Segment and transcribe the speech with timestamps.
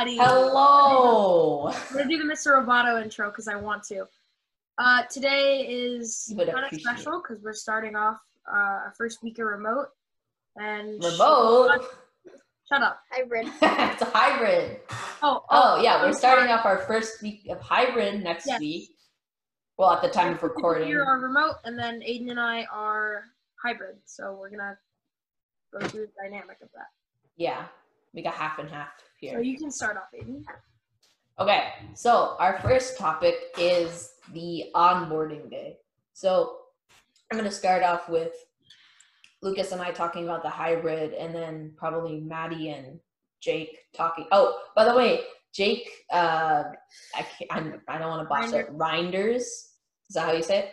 [0.00, 0.16] everybody.
[0.16, 1.68] Hello.
[1.68, 2.64] I'm gonna do the Mr.
[2.64, 4.06] Roboto intro because I want to.
[4.78, 8.16] Uh, today is kind of special because we're starting off
[8.50, 9.88] uh, our first week of remote.
[10.56, 11.84] And Remote.
[12.72, 13.00] Shut up.
[13.10, 13.46] Hybrid.
[13.62, 14.80] it's a hybrid.
[15.22, 16.58] Oh, Oh yeah, we're I'm starting sorry.
[16.58, 18.60] off our first week of hybrid next Yes.
[18.60, 18.90] week.
[19.76, 20.88] Well, at the time of recording.
[20.88, 23.24] Here are remote, and then Aiden and I are
[23.62, 23.96] hybrid.
[24.06, 24.78] So we're gonna
[25.78, 26.86] go through the dynamic of that.
[27.36, 27.66] Yeah,
[28.14, 28.88] we got half and half
[29.22, 29.40] So here.
[29.40, 30.44] you can start off, Aiden.
[31.38, 35.76] Okay, so our first topic is the onboarding day.
[36.14, 36.56] So
[37.30, 38.32] I'm going to start off with
[39.42, 42.98] Lucas and I talking about the hybrid, and then probably Maddie and
[43.40, 44.26] Jake talking.
[44.32, 45.20] Oh, by the way,
[45.52, 46.64] Jake, uh,
[47.14, 48.70] I can't, I'm, I don't want to box it.
[48.76, 50.72] Reinders, is that how you say it?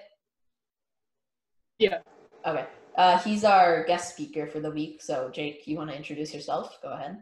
[1.79, 1.99] Yeah.
[2.45, 2.65] Okay.
[2.97, 5.01] Uh, he's our guest speaker for the week.
[5.01, 6.77] So, Jake, you want to introduce yourself?
[6.81, 7.21] Go ahead.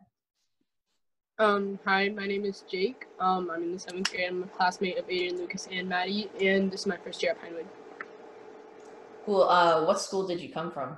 [1.38, 3.08] Um, hi, my name is Jake.
[3.20, 4.30] Um, I'm in the seventh grade.
[4.30, 7.42] I'm a classmate of Aiden, Lucas, and Maddie, and this is my first year at
[7.42, 7.66] Pinewood.
[9.26, 9.44] Cool.
[9.44, 10.96] Uh, what school did you come from?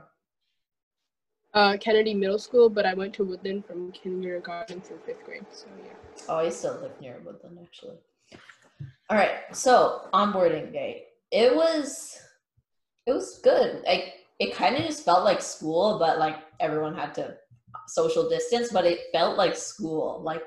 [1.55, 5.45] Uh, Kennedy Middle School, but I went to Woodland from kindergarten through fifth grade.
[5.49, 5.93] So yeah.
[6.29, 7.97] Oh, I still live near Woodland, actually.
[9.09, 11.05] All right, so onboarding day.
[11.31, 12.15] It was,
[13.07, 13.81] it was good.
[13.87, 17.37] Like it kind of just felt like school, but like everyone had to
[17.87, 20.21] social distance, but it felt like school.
[20.23, 20.43] Like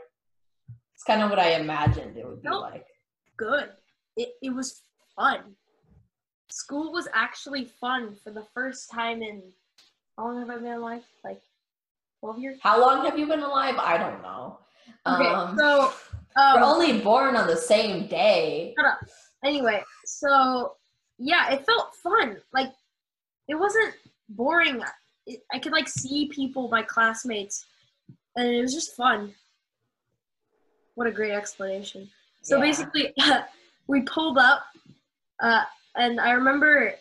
[0.95, 2.87] it's kind of what I imagined it would be like.
[3.37, 3.71] Good.
[4.17, 4.83] It it was
[5.17, 5.55] fun.
[6.51, 9.43] School was actually fun for the first time in
[10.17, 11.05] how long have I been alive?
[11.25, 11.41] Like
[12.21, 12.59] twelve years.
[12.62, 13.77] How long have you been alive?
[13.79, 14.59] I don't know.
[15.07, 15.93] Okay, Um, so
[16.37, 18.75] we're um, only born on the same day.
[18.77, 18.99] shut up.
[19.45, 20.75] Anyway, so
[21.19, 22.37] yeah, it felt fun.
[22.53, 22.73] Like
[23.49, 23.95] it wasn't
[24.29, 24.83] boring.
[25.27, 27.67] It, I could like see people, my classmates,
[28.37, 29.34] and it was just fun.
[30.94, 32.11] What a great explanation.
[32.43, 32.62] So Yeah.
[32.62, 33.15] basically,
[33.87, 34.65] we pulled up,
[35.41, 35.65] uh,
[35.97, 36.94] and I remember,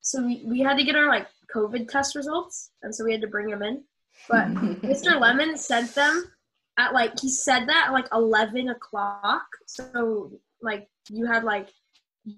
[0.00, 3.20] so we, we had to get our like COVID test results, and so we had
[3.20, 3.84] to bring them in.
[4.28, 4.48] But
[4.82, 5.20] Mr.
[5.20, 6.30] Lemon sent them
[6.78, 9.46] at like he said that at like eleven o'clock.
[9.66, 10.32] So
[10.62, 11.68] like you had like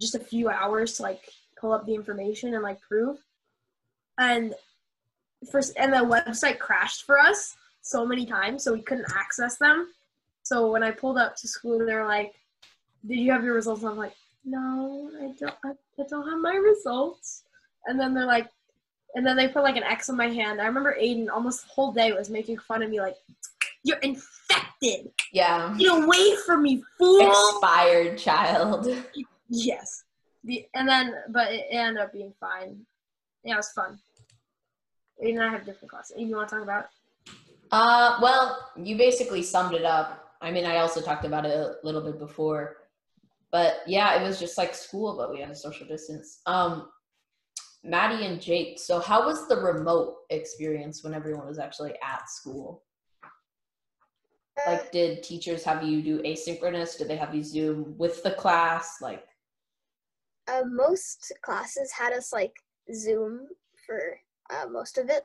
[0.00, 1.20] just a few hours to like
[1.60, 3.18] pull up the information and like prove.
[4.18, 4.54] And
[5.50, 9.88] first and the website crashed for us so many times, so we couldn't access them.
[10.42, 12.34] So when I pulled up to school, they were like,
[13.06, 14.14] "Did you have your results?" And I'm like,
[14.44, 15.54] "No, I don't.
[15.64, 17.42] I, I don't have my results."
[17.86, 18.48] And then they're like,
[19.16, 20.60] and then they put like an X on my hand.
[20.60, 23.16] I remember Aiden almost the whole day was making fun of me, like,
[23.82, 25.10] "You're infected.
[25.32, 25.74] yeah.
[25.78, 28.86] Get away from me, fool!" Expired child.
[29.48, 30.04] Yes.
[30.44, 32.84] The, and then, but it ended up being fine.
[33.42, 33.98] Yeah, it was fun.
[35.22, 36.16] Aiden and I have different classes.
[36.16, 37.32] Aiden, you want to talk about it?
[37.72, 40.34] Uh, well, you basically summed it up.
[40.40, 42.76] I mean, I also talked about it a little bit before,
[43.50, 46.40] but yeah, it was just like school, but we had a social distance.
[46.46, 46.88] Um,
[47.82, 48.78] Maddie and Jake.
[48.78, 52.82] So, how was the remote experience when everyone was actually at school?
[54.66, 56.98] Like, did teachers have you do asynchronous?
[56.98, 58.96] Did they have you Zoom with the class?
[59.00, 59.24] Like,
[60.48, 62.54] Uh, most classes had us like
[62.94, 63.48] Zoom
[63.86, 64.18] for
[64.50, 65.24] uh, most of it,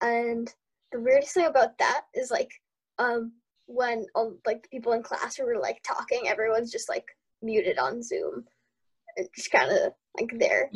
[0.00, 0.52] and
[0.92, 2.50] the weirdest thing about that is like
[2.98, 3.32] um
[3.66, 7.06] when all like the people in class were like talking, everyone's just like
[7.42, 8.44] muted on Zoom,
[9.16, 10.70] and just kind of like there.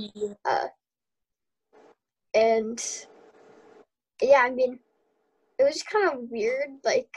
[2.34, 2.83] and
[4.23, 4.79] yeah, I mean,
[5.59, 7.15] it was just kind of weird, like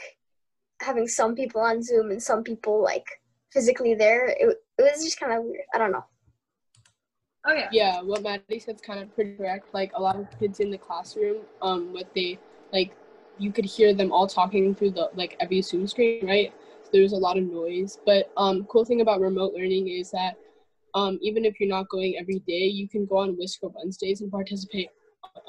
[0.80, 3.06] having some people on Zoom and some people like
[3.52, 4.28] physically there.
[4.28, 5.64] It, it was just kind of weird.
[5.74, 6.04] I don't know.
[7.44, 7.68] Oh yeah.
[7.72, 9.72] Yeah, what Maddie said's kind of pretty correct.
[9.74, 12.38] Like a lot of kids in the classroom, um, what they
[12.72, 12.92] like,
[13.38, 16.52] you could hear them all talking through the like every Zoom screen, right?
[16.84, 17.98] So there was a lot of noise.
[18.06, 20.36] But um, cool thing about remote learning is that
[20.94, 24.30] um, even if you're not going every day, you can go on Whisker Wednesdays and
[24.30, 24.90] participate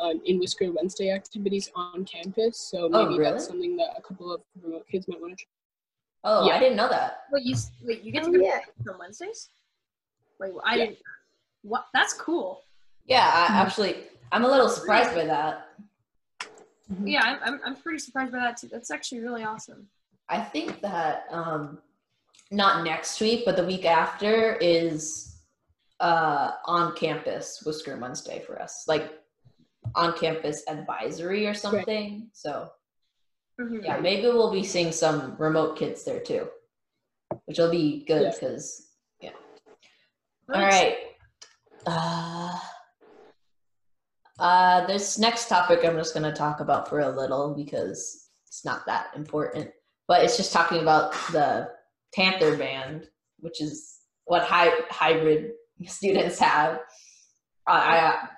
[0.02, 2.58] uh, in Whisker Wednesday activities on campus.
[2.58, 3.34] So Oh, maybe really?
[3.34, 6.32] that's something that a couple of remote kids might want to try.
[6.32, 6.56] oh, Yeah.
[6.56, 7.24] I didn't know that.
[7.32, 8.62] Wait, you s- wait, you get to Oh, go yeah.
[8.92, 9.50] on Wednesdays?
[10.40, 10.86] Wait, I Yeah.
[10.86, 10.98] didn't.
[11.64, 11.88] What?
[11.94, 12.62] That's cool.
[13.06, 13.96] Yeah, I actually,
[14.32, 15.70] I'm a little surprised by that.
[17.04, 18.68] Yeah, I'm, I'm, I'm pretty surprised by that too.
[18.68, 19.88] That's actually really awesome.
[20.30, 21.80] I think that um,
[22.52, 25.38] not next week, but the week after is
[26.00, 29.20] uh, on campus Whisker Wednesday for us, like
[29.96, 32.28] on campus advisory or something.
[32.34, 32.70] So
[33.60, 33.84] Mhm.
[33.86, 36.50] yeah, maybe we'll be seeing some remote kids there too,
[37.46, 38.88] which will be good because
[39.22, 39.30] yeah.
[40.54, 41.13] All right.
[41.86, 42.58] Uh,
[44.40, 48.66] uh, this next topic I'm just going to talk about for a little because it's
[48.66, 49.70] not that important.
[50.08, 51.70] but it's just talking about the
[52.14, 53.08] Panther band,
[53.40, 55.52] which is what hy- hybrid
[55.86, 56.80] students have.
[57.68, 57.78] I,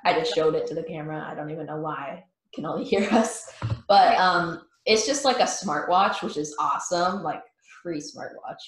[0.05, 1.27] I I just showed it to the camera.
[1.27, 2.23] I don't even know why.
[2.43, 3.51] You can only hear us,
[3.87, 7.23] but um, it's just like a smartwatch, which is awesome.
[7.23, 7.41] Like
[7.81, 8.61] free smartwatch,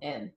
[0.00, 0.30] and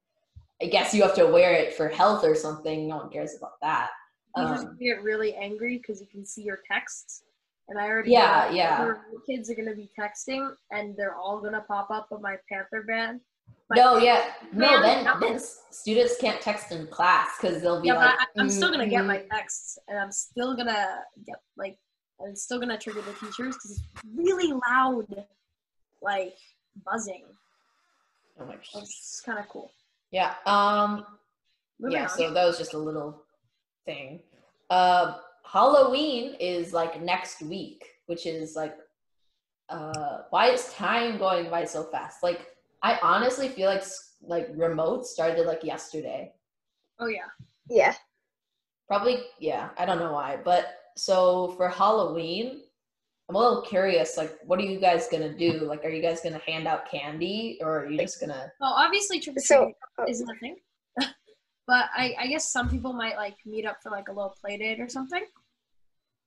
[0.62, 2.88] I guess you have to wear it for health or something.
[2.88, 3.90] No one cares about that.
[4.38, 7.24] You just Um, get really angry because you can see your texts.
[7.68, 8.82] And I already Yeah, know yeah.
[8.82, 12.84] other kids are gonna be texting, and they're all gonna pop up with my Panther
[12.84, 13.22] band.
[13.70, 14.82] My no, yeah, no.
[14.82, 15.20] Then no.
[15.20, 18.50] then s- students can't text in class because they'll be Yeah, like, but I, I'm
[18.50, 21.78] still gonna get "Mm, my texts, and I'm still gonna get like,
[22.26, 25.26] I'm still gonna trigger the teachers because it's really loud,
[26.02, 26.36] like
[26.86, 27.26] buzzing.
[28.40, 29.72] oh my gosh." It's kind of cool.
[30.12, 30.34] Yeah.
[30.46, 31.06] Um.
[31.80, 32.04] Moving yeah.
[32.04, 32.10] on.
[32.10, 33.24] So that was just a little
[33.86, 34.22] thing.
[34.70, 38.78] Uh, Halloween is like next week, which is like,
[39.70, 42.24] uh, why is time going by so fast?
[42.24, 42.48] Like,
[42.84, 43.84] I honestly feel like
[44.24, 46.32] like remote started like yesterday.
[47.00, 47.30] oh yeah.
[47.70, 47.94] Yeah.
[48.88, 49.70] Probably, yeah.
[49.78, 50.66] I don't know why, but
[50.98, 52.62] so for Halloween,
[53.32, 54.18] I'm a little curious.
[54.18, 55.60] Like, what are you guys gonna do?
[55.60, 58.52] Like, are you guys gonna hand out candy, or are you just gonna?
[58.60, 60.30] Well, obviously trick or So, treating oh, isn't
[61.66, 64.58] but I, I guess some people might like meet up for like a little play
[64.58, 65.24] date or something.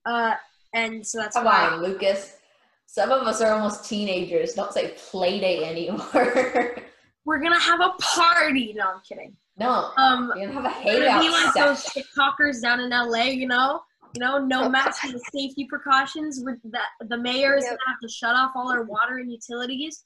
[0.06, 0.34] Uh,
[0.72, 1.66] and so that's Come why.
[1.66, 2.38] on, Lucas.
[2.86, 4.54] Some of us are almost teenagers.
[4.54, 6.74] Don't say play day anymore.
[7.26, 8.72] We're gonna have a party.
[8.74, 9.36] No, I'm kidding.
[9.58, 12.02] no, Um, you're gonna have a we're be hangout like those session.
[12.16, 13.82] TikTokers down in LA, you know.
[14.14, 16.40] You know, no Oh, mask and safety precautions.
[16.44, 17.70] With that, the mayor is Yep.
[17.72, 20.04] gonna have to shut off all our water and utilities.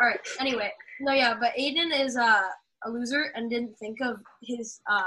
[0.00, 0.20] All right.
[0.40, 2.42] Anyway, no, yeah, but Aiden is uh,
[2.84, 5.02] a loser and didn't think of his uh,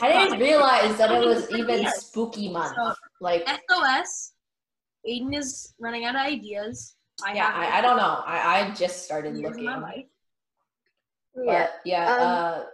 [0.00, 1.58] I didn't realize that it was Ideas.
[1.60, 2.74] even spooky month.
[2.76, 4.32] So- Like, SOS.
[5.08, 6.94] Aiden is running out of ideas.
[7.24, 8.22] I yeah, have I, I don't know.
[8.26, 9.64] I, I just started looking.
[9.64, 10.06] my life.
[11.34, 11.44] Yeah.
[11.66, 12.64] But yeah, Um, uh,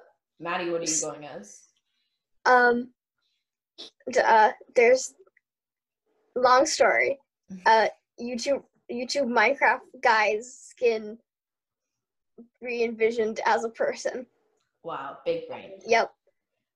[0.40, 1.62] Maddie, what are you going as?
[2.44, 2.90] Um.
[4.10, 4.52] D- Uh.
[4.74, 5.14] There's.
[6.34, 7.18] Long story.
[7.66, 7.88] Uh.
[8.20, 8.62] YouTube.
[8.90, 11.18] YouTube Minecraft guy's skin
[12.60, 14.26] re-envisioned as a person.
[14.82, 15.72] Wow, big brain.
[15.86, 16.12] Yep.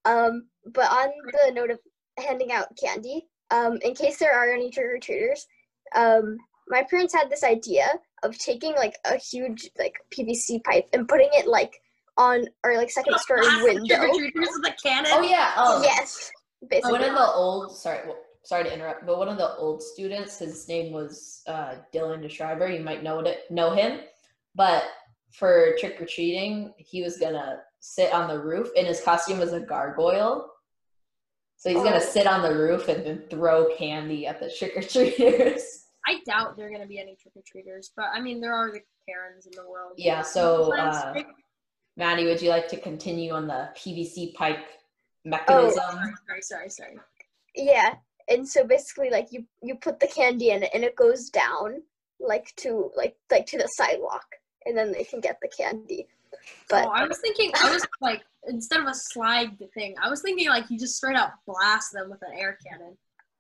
[0.05, 1.11] Um, but on
[1.47, 1.79] the note of
[2.19, 5.46] handing out candy, um, in case there are any trick or treaters,
[5.94, 6.37] um,
[6.69, 7.87] my parents had this idea
[8.23, 11.81] of taking like a huge like PVC pipe and putting it like
[12.17, 13.96] on our like second story Blast the window.
[13.96, 15.11] trick-or-treaters with a cannon.
[15.14, 15.53] Oh yeah.
[15.56, 16.31] Oh, Yes,
[16.69, 16.93] basically.
[16.93, 20.39] One of the old sorry, well, sorry to interrupt, but one of the old students,
[20.39, 22.73] his name was uh, Dylan DeShriver.
[22.77, 24.01] You might know it, know him,
[24.55, 24.85] but
[25.33, 29.53] for trick or treating, he was gonna sit on the roof, and his costume was
[29.53, 30.51] a gargoyle.
[31.57, 31.85] So he's Oh.
[31.85, 35.87] gonna sit on the roof and then throw candy at the trick or treaters.
[36.06, 38.71] I doubt there are gonna be any trick or treaters, but I mean there are
[38.73, 39.93] the Karens in the world.
[39.97, 40.23] Yeah.
[40.23, 41.15] So, uh.
[41.97, 44.65] Maddie, would you like to continue on the PVC pipe
[45.26, 45.75] Oh, mechanism?
[45.75, 46.99] sorry, sorry, sorry, sorry.
[47.55, 47.94] Yeah,
[48.28, 51.82] and so basically like you you put the candy in it and it goes down
[52.20, 54.26] like to like like to the sidewalk
[54.67, 56.06] and then they can get the candy.
[56.69, 60.22] But oh, I was thinking, I was like, instead of a slide thing, I was
[60.22, 62.96] thinking like you just straight up blast them with an air cannon.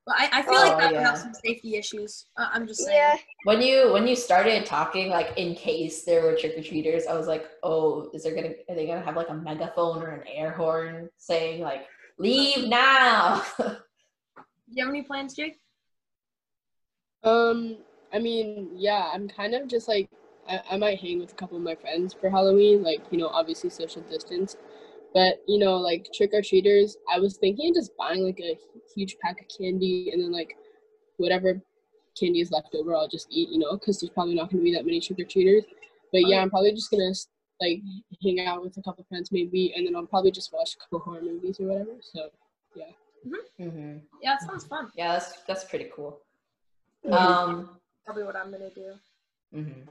[0.06, 2.26] But I, I feel Oh, like that would have some safety issues.
[2.36, 2.96] Uh, I'm just saying.
[2.96, 7.06] yeah, When you when you started talking like in case there were trick or treaters,
[7.06, 10.08] I was like, oh, is there gonna are they gonna have like a megaphone or
[10.08, 11.86] an air horn saying like
[12.18, 13.42] leave now?
[13.58, 15.58] Do you have any plans, Jake?
[17.22, 17.76] Um,
[18.12, 20.08] I mean, yeah, I'm kind of just like
[20.48, 23.28] I, I might hang with a couple of my friends for Halloween, like, you know,
[23.28, 24.56] obviously social distance.
[25.12, 28.56] But, you know, like trick or treaters, I was thinking of just buying like a
[28.94, 30.56] huge pack of candy and then like
[31.16, 31.60] whatever
[32.18, 34.64] candy is left over, I'll just eat, you know, because there's probably not going to
[34.64, 35.64] be that many trick or treaters.
[36.12, 37.18] But yeah, I'm probably just going to
[37.60, 37.80] like
[38.22, 41.00] hang out with a couple friends maybe, and then I'll probably just watch a couple
[41.00, 41.92] horror movies or whatever.
[42.00, 42.30] So,
[43.58, 44.90] hmm Yeah, it sounds fun.
[44.96, 46.20] Yeah, that's that's pretty cool.
[47.06, 47.12] Mhm.
[47.14, 48.94] Um, Probably what I'm gonna do.
[49.54, 49.86] mhm.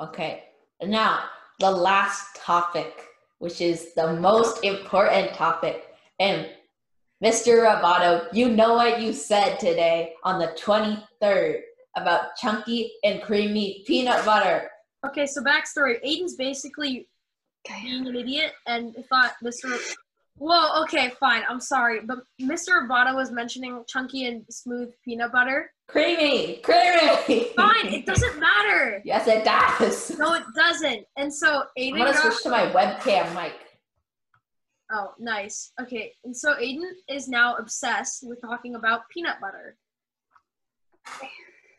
[0.00, 0.44] okay,
[0.82, 1.24] now
[1.58, 3.09] the last topic,
[3.40, 5.88] which is the most important topic,
[6.20, 6.48] and
[7.22, 7.66] Mr.
[7.66, 11.60] Ravato, you know what you said today on the 23rd
[11.96, 14.70] about chunky and creamy peanut butter.
[15.06, 16.02] Okay, so backstory.
[16.06, 17.08] Aiden's basically
[17.68, 19.78] being an idiot and thought Mr.
[20.40, 21.42] Whoa, okay, fine.
[21.46, 22.88] I'm sorry, but Mr.
[22.88, 25.70] Roboto was mentioning chunky and smooth peanut butter.
[25.86, 27.50] Creamy, creamy.
[27.54, 29.02] Fine, it doesn't matter.
[29.04, 30.18] Yes, it does.
[30.18, 31.04] No, it doesn't.
[31.18, 31.92] And so Aiden.
[31.92, 32.22] I'm Aiden gonna got.
[32.22, 33.52] switch to my webcam mic.
[34.90, 35.72] Oh, nice.
[35.78, 39.76] Okay, and so Aiden is now obsessed with talking about peanut butter.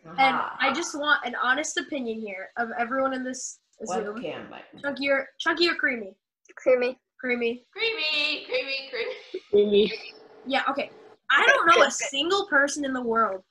[0.05, 0.73] And I ah.
[0.73, 4.17] just want an honest opinion here of everyone in this Zoom.
[4.17, 4.81] Webcam mic.
[4.83, 6.15] Chunky or chunky or creamy?
[6.55, 6.99] Creamy.
[7.21, 7.63] Creamy.
[7.71, 9.43] Creamy, creamy, creamy.
[9.51, 9.93] Creamy.
[10.47, 10.89] Yeah, okay.
[11.29, 13.43] I don't know a single person in the world,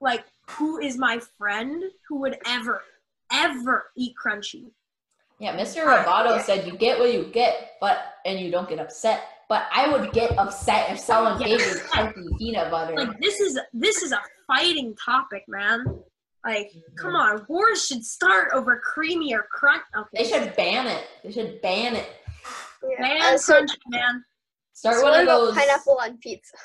[0.00, 2.80] like, who is my friend who would ever,
[3.30, 4.70] ever eat crunchy.
[5.38, 5.84] Yeah, Mr.
[5.84, 9.20] Roboto said you get what you get, but and you don't get upset.
[9.48, 11.48] But I would get upset if someone Yeah.
[11.48, 12.96] gave me chunky peanut butter.
[12.96, 15.84] Like this is this is a fighting topic, man.
[16.44, 17.40] Like, come mm-hmm.
[17.40, 19.82] on, wars should start over creamy or crunch.
[19.96, 21.04] Okay, They should ban it.
[21.22, 22.08] They should ban it.
[22.82, 22.96] Yeah.
[23.00, 24.24] ban Uh, so, crunchy, man.
[24.72, 25.54] Start so one of those.
[25.54, 26.56] pineapple on pizza?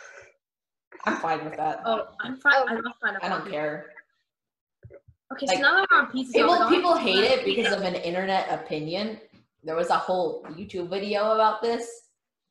[1.05, 1.81] I'm fine with that.
[1.85, 2.53] Oh, I'm fine.
[2.55, 2.65] Oh.
[2.69, 3.25] I love pineapple.
[3.25, 3.87] I don't care.
[5.33, 7.73] Okay, Like, so now that we're on pizza, People we're people on hate it because
[7.73, 9.19] of an internet opinion.
[9.63, 11.89] There was a whole YouTube video about this.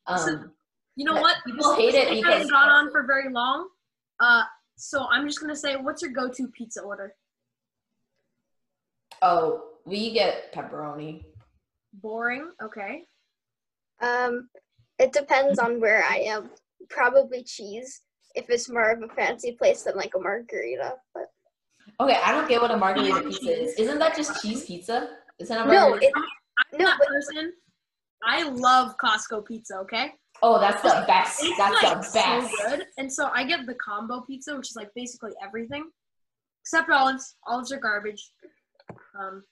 [0.07, 0.53] Um,
[0.97, 1.37] You know what?
[1.47, 3.69] people This- hate it this because- hasn't gone on for very long.
[4.19, 4.43] Uh,
[4.77, 7.15] so I'm just gonna say, what's your go-to pizza order?
[9.23, 11.25] oh, we get pepperoni.
[11.95, 12.51] Boring.
[12.61, 13.05] Okay.
[14.03, 14.49] Um,
[14.99, 16.51] it depends on where I am.
[16.91, 18.03] Probably cheese.
[18.35, 21.27] If it's more of a fancy place than like a margarita, but
[22.01, 23.75] Okay, I don't get what a margarita pizza is.
[23.75, 25.11] Isn't that just cheese pizza?
[25.39, 26.07] Isn't a no, margarita?
[26.07, 27.53] it, I'm No, that but- person.
[28.25, 29.77] I love Costco pizza.
[29.79, 30.13] Okay.
[30.43, 31.43] oh, that's the best.
[31.43, 32.57] It's That's like the best.
[32.57, 35.91] so good, and so I get the combo pizza, which is like basically everything
[36.65, 37.37] except olives.
[37.47, 38.31] Olives are garbage.
[39.19, 39.43] Um,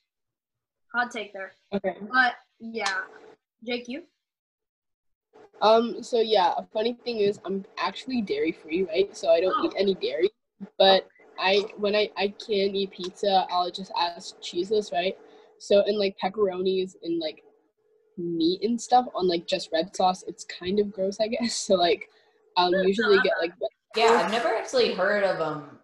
[0.94, 1.96] hot take there, Okay.
[2.12, 3.02] but yeah,
[3.66, 4.04] Jake, you.
[5.62, 6.02] Um.
[6.02, 9.14] So yeah, a funny thing is, I'm actually dairy free, right?
[9.16, 10.30] So I don't eat any dairy.
[10.78, 15.16] But I, when I I can eat pizza, I'll just ask cheeseless, right?
[15.58, 17.42] So and like pepperonis and like
[18.16, 21.58] meat and stuff on like just red sauce, it's kind of gross, I guess.
[21.66, 22.08] So like,
[22.56, 23.52] I'll usually get like
[23.96, 25.78] Yeah, I've never actually heard of um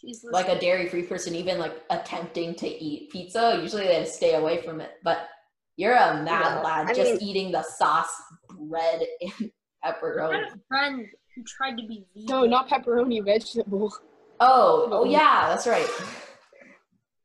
[0.00, 0.32] Cheeseless.
[0.32, 3.58] like a dairy free person even like attempting to eat pizza.
[3.62, 4.92] Usually they stay away from it.
[5.02, 5.28] But
[5.76, 8.12] you're a mad Yeah, lad I just mean- eating the sauce,
[8.50, 9.50] bread, and
[9.84, 10.32] I pepperoni.
[10.44, 12.26] had a friend who tried to be vegan.
[12.28, 13.92] no, not pepperoni, vegetable.
[14.40, 15.88] Oh, oh yeah, that's right.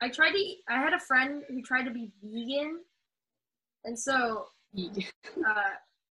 [0.01, 0.37] I tried to.
[0.37, 2.79] Eat, I had a friend who tried to be vegan,
[3.85, 4.45] and so
[4.77, 5.53] uh,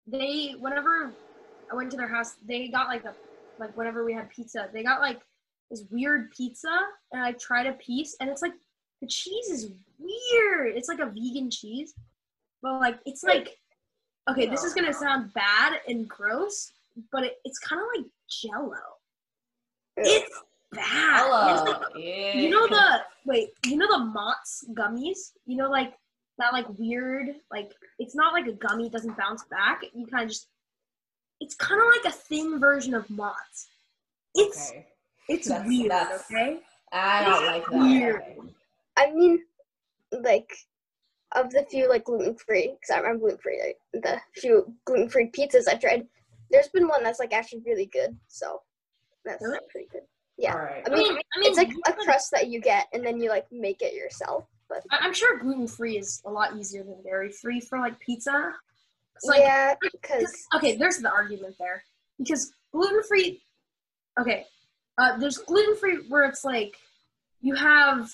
[0.07, 1.11] they whenever
[1.71, 3.13] I went to their house, they got like a
[3.59, 5.19] like whenever we had pizza, they got like
[5.69, 6.79] this weird pizza,
[7.11, 8.53] and I tried a piece, and it's like
[9.01, 10.75] the cheese is weird.
[10.77, 11.93] It's like a vegan cheese,
[12.63, 13.57] but like it's like
[14.29, 16.71] okay, this is gonna sound bad and gross,
[17.11, 18.09] but it, it's kind of like
[18.41, 18.73] Jello.
[19.97, 20.31] It's
[20.71, 21.51] bad.
[21.53, 22.33] It's like Yeah.
[22.37, 25.33] you know the wait, you know the Mott's gummies?
[25.45, 25.93] You know like
[26.39, 29.81] that like weird like it's not like a gummy, doesn't bounce back.
[29.93, 30.47] You kind of just
[31.39, 33.67] it's kind of like a thin version of Mott's.
[34.33, 34.87] It's Okay.
[35.29, 36.59] it's That's- weird, that's- okay?
[36.95, 37.73] I don't like that.
[37.73, 38.23] Weird.
[38.97, 39.43] I mean,
[40.11, 40.55] like,
[41.35, 43.61] of the few like gluten free, because I'm gluten free.
[43.93, 46.07] Like, the few gluten free pizzas I've tried,
[46.51, 48.17] there's been one that's like actually really good.
[48.27, 48.61] So
[49.25, 49.59] that's Really?
[49.71, 50.01] pretty good.
[50.37, 50.83] Yeah, right.
[50.87, 53.29] I I mean, I mean, it's like a crust that you get, and then you
[53.29, 54.45] like make it yourself.
[54.67, 57.99] But I- I'm sure gluten free is a lot easier than dairy free for like
[57.99, 58.53] pizza.
[59.23, 61.83] Like yeah, because okay, there's the argument there
[62.17, 63.41] because gluten free.
[64.19, 64.45] Okay,
[64.97, 66.75] uh, there's gluten free where it's like
[67.41, 68.13] you have,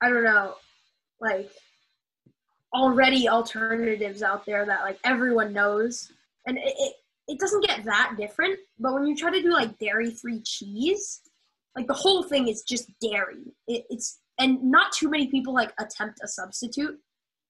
[0.00, 0.54] I don't know,
[1.20, 1.50] like
[2.74, 6.10] already alternatives out there that like everyone knows,
[6.46, 6.94] and it it,
[7.28, 8.58] it doesn't get that different.
[8.78, 11.20] But when you try to do like dairy free cheese,
[11.76, 13.54] like the whole thing is just dairy.
[13.66, 16.98] It, it's and not too many people like attempt a substitute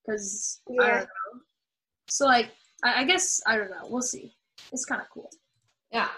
[0.05, 1.05] because Yeah.
[2.09, 2.51] So like
[2.85, 3.87] I, I guess I don't know.
[3.89, 4.35] We'll see.
[4.73, 5.31] It's kind of cool.
[5.91, 6.09] Yeah.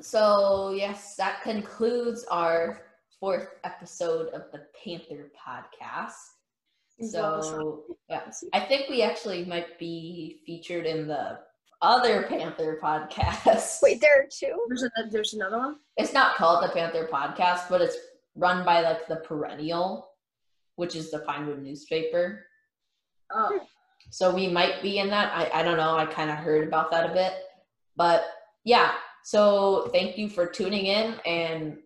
[0.00, 2.82] So yes, that concludes our
[3.20, 6.12] fourth episode of the Panther podcast.
[7.02, 11.40] So yeah, I think we actually might be featured in the
[11.82, 13.78] other Panther podcast.
[13.82, 14.64] wait, there are two.
[14.68, 15.76] There's a, there's another one.
[15.96, 17.96] It's not called the Panther podcast, but it's
[18.36, 20.08] run by like the Perennial,
[20.76, 22.46] which is the Pinewood newspaper.
[23.32, 23.60] Oh,
[24.10, 25.32] So we might be in that.
[25.34, 25.96] I, I don't know.
[25.96, 27.32] I kind of heard about that a bit.
[27.96, 28.24] But
[28.64, 28.92] yeah,
[29.24, 31.78] so thank you for tuning in and